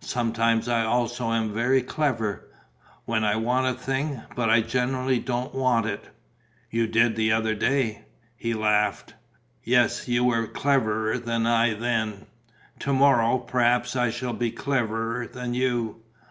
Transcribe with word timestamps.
Sometimes 0.00 0.66
I 0.66 0.84
also 0.86 1.30
am 1.30 1.52
very 1.52 1.82
clever. 1.82 2.48
When 3.04 3.22
I 3.22 3.36
want 3.36 3.66
a 3.66 3.78
thing. 3.78 4.22
But 4.34 4.48
generally 4.66 5.16
I 5.16 5.18
don't 5.18 5.54
want 5.54 5.84
it." 5.84 6.08
"You 6.70 6.86
did 6.86 7.16
the 7.16 7.32
other 7.32 7.54
day." 7.54 8.06
He 8.34 8.54
laughed: 8.54 9.12
"Yes! 9.62 10.08
You 10.08 10.24
were 10.24 10.46
cleverer 10.46 11.18
than 11.18 11.46
I 11.46 11.74
then. 11.74 12.24
To 12.78 12.94
morrow 12.94 13.36
perhaps 13.36 13.94
I 13.94 14.08
shall 14.08 14.32
be 14.32 14.50
cleverer 14.50 15.26
than 15.26 15.52
you." 15.52 16.00